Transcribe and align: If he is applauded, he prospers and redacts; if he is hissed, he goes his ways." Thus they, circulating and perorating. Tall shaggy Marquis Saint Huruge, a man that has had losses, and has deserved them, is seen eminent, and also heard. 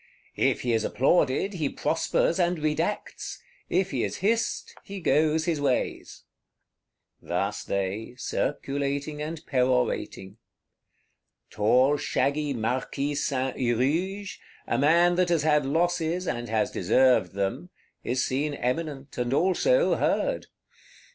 If 0.35 0.61
he 0.61 0.73
is 0.73 0.83
applauded, 0.83 1.53
he 1.53 1.69
prospers 1.69 2.39
and 2.39 2.57
redacts; 2.57 3.37
if 3.69 3.91
he 3.91 4.03
is 4.03 4.15
hissed, 4.15 4.73
he 4.83 4.99
goes 4.99 5.45
his 5.45 5.61
ways." 5.61 6.23
Thus 7.21 7.63
they, 7.63 8.15
circulating 8.17 9.21
and 9.21 9.45
perorating. 9.45 10.37
Tall 11.51 11.97
shaggy 11.97 12.51
Marquis 12.51 13.13
Saint 13.13 13.57
Huruge, 13.57 14.39
a 14.65 14.79
man 14.79 15.17
that 15.17 15.29
has 15.29 15.43
had 15.43 15.67
losses, 15.67 16.27
and 16.27 16.49
has 16.49 16.71
deserved 16.71 17.33
them, 17.33 17.69
is 18.03 18.25
seen 18.25 18.55
eminent, 18.55 19.15
and 19.19 19.35
also 19.35 19.97
heard. 19.97 20.47